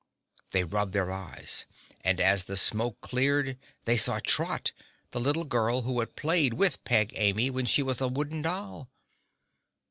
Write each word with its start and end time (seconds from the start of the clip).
They 0.49 0.63
rubbed 0.63 0.93
their 0.93 1.11
eyes 1.11 1.67
and 2.03 2.19
as 2.19 2.45
the 2.45 2.57
smoke 2.57 3.01
cleared 3.01 3.59
they 3.85 3.97
saw 3.97 4.17
Trot, 4.25 4.71
the 5.11 5.19
little 5.19 5.43
girl 5.45 5.83
who 5.83 5.99
had 5.99 6.15
played 6.15 6.55
with 6.55 6.83
Peg 6.85 7.13
Amy 7.15 7.51
when 7.51 7.67
she 7.67 7.83
was 7.83 8.01
a 8.01 8.07
Wooden 8.07 8.41
Doll. 8.41 8.89